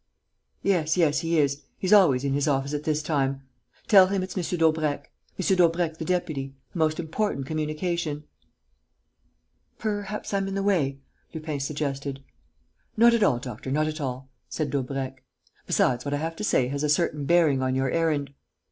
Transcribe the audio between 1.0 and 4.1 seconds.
he is: he's always in his office at this time.... Tell